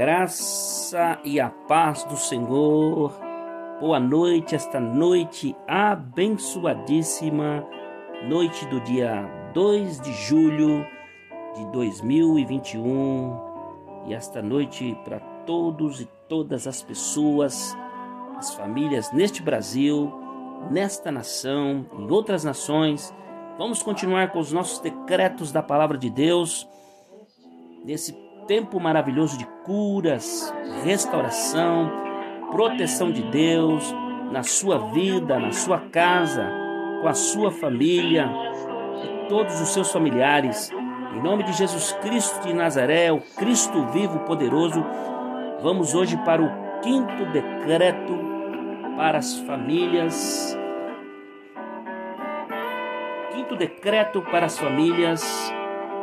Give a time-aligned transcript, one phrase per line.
[0.00, 3.12] graça e a paz do Senhor.
[3.78, 7.68] Boa noite, esta noite abençoadíssima,
[8.26, 10.86] noite do dia 2 de julho
[11.54, 13.38] de 2021.
[14.06, 17.76] E esta noite para todos e todas as pessoas,
[18.38, 20.10] as famílias neste Brasil,
[20.70, 23.14] nesta nação, em outras nações.
[23.58, 26.66] Vamos continuar com os nossos decretos da palavra de Deus
[27.84, 30.52] nesse tempo maravilhoso de curas,
[30.82, 31.88] restauração,
[32.50, 33.94] proteção de Deus
[34.32, 36.50] na sua vida, na sua casa,
[37.00, 38.28] com a sua família
[39.04, 40.68] e todos os seus familiares.
[41.14, 44.84] Em nome de Jesus Cristo de Nazaré, o Cristo vivo poderoso,
[45.62, 48.18] vamos hoje para o quinto decreto
[48.96, 50.58] para as famílias.
[53.30, 55.22] Quinto decreto para as famílias.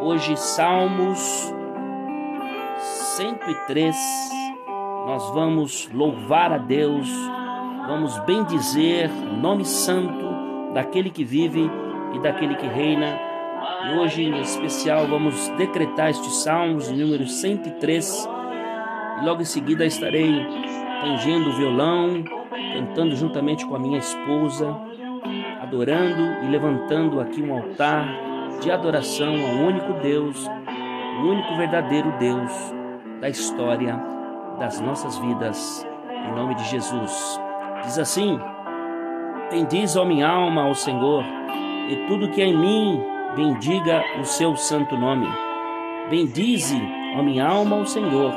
[0.00, 1.59] Hoje, Salmos
[2.80, 3.94] 103,
[5.06, 7.06] nós vamos louvar a Deus,
[7.86, 11.70] vamos bendizer o nome santo daquele que vive
[12.14, 13.18] e daquele que reina.
[13.86, 18.28] E hoje, em especial, vamos decretar estes salmos, número 103.
[19.20, 20.46] E logo em seguida estarei
[21.02, 22.24] tangendo o violão,
[22.72, 24.74] cantando juntamente com a minha esposa,
[25.60, 28.08] adorando e levantando aqui um altar
[28.62, 32.79] de adoração ao único Deus, o único verdadeiro Deus
[33.20, 34.00] da história
[34.58, 35.86] das nossas vidas,
[36.26, 37.40] em nome de Jesus.
[37.84, 38.40] Diz assim:
[39.50, 41.22] Bendiz, ó minha alma, ao Senhor,
[41.88, 43.02] e tudo que é em mim,
[43.36, 45.28] bendiga o seu santo nome.
[46.08, 46.80] Bendize,
[47.16, 48.32] ó minha alma, ao Senhor,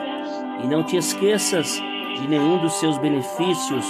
[0.64, 1.81] e não te esqueças
[2.16, 3.86] de nenhum dos seus benefícios.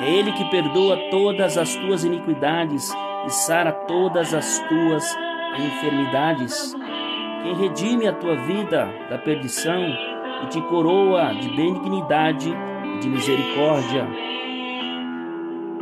[0.00, 2.92] É Ele que perdoa todas as tuas iniquidades
[3.26, 5.16] e sara todas as tuas
[5.58, 6.74] enfermidades
[7.44, 9.86] quem redime a tua vida da perdição
[10.42, 14.08] e te coroa de benignidade e de misericórdia.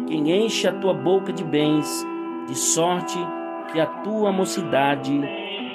[0.09, 2.05] Quem enche a tua boca de bens,
[2.49, 3.17] de sorte
[3.73, 5.21] que a tua mocidade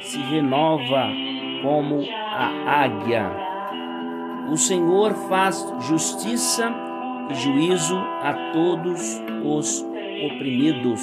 [0.02, 1.08] se renova
[1.64, 3.32] como a águia.
[4.52, 6.70] O Senhor faz justiça
[7.32, 9.86] e juízo a todos os
[10.26, 11.02] oprimidos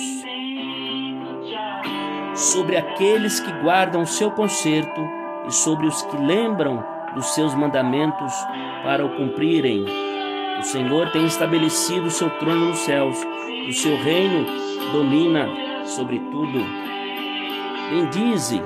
[2.35, 5.01] sobre aqueles que guardam o seu conserto
[5.47, 6.85] e sobre os que lembram
[7.15, 8.33] dos seus mandamentos
[8.83, 9.85] para o cumprirem.
[10.59, 13.19] O Senhor tem estabelecido o seu trono nos céus,
[13.69, 14.47] o seu reino
[14.93, 15.49] domina
[15.85, 16.59] sobre tudo.
[17.91, 18.61] Bendize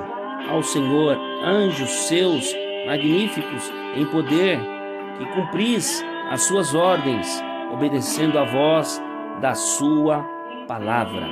[0.49, 2.53] ao Senhor anjos seus
[2.85, 4.59] magníficos em poder,
[5.17, 9.01] que cumpris as suas ordens, obedecendo a voz
[9.41, 10.23] da sua
[10.67, 11.27] palavra.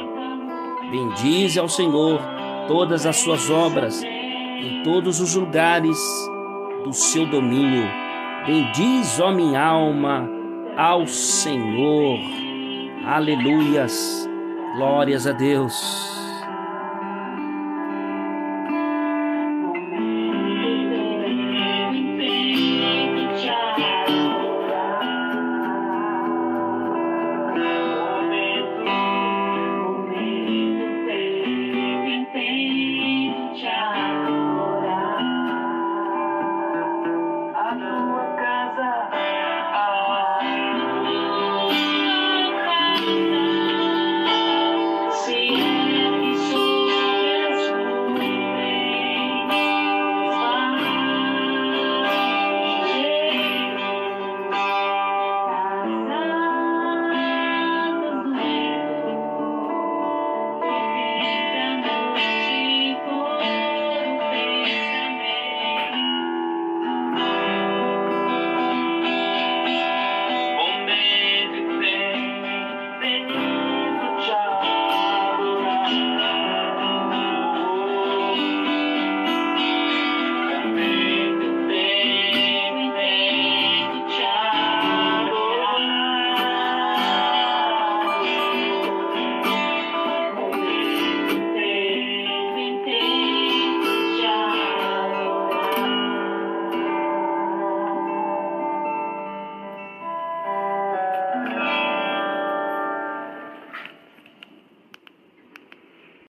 [0.90, 2.20] Bendize ao Senhor
[2.68, 5.98] todas as suas obras em todos os lugares
[6.84, 7.88] do seu domínio.
[8.46, 10.30] Bendiz, ó minha alma,
[10.78, 12.20] ao Senhor.
[13.06, 14.28] Aleluias.
[14.76, 16.17] Glórias a Deus.